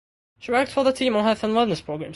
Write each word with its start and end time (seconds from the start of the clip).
She 0.39 0.51
worked 0.51 0.71
for 0.71 0.83
the 0.83 0.93
team 0.93 1.15
on 1.15 1.25
health 1.25 1.43
and 1.43 1.53
wellness 1.53 1.85
programs. 1.85 2.09